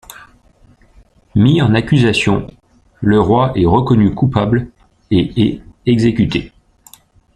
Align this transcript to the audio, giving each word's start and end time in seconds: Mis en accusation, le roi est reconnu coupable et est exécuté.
Mis 1.35 1.61
en 1.61 1.75
accusation, 1.75 2.47
le 3.01 3.21
roi 3.21 3.51
est 3.55 3.67
reconnu 3.67 4.15
coupable 4.15 4.71
et 5.11 5.31
est 5.47 5.61
exécuté. 5.85 6.51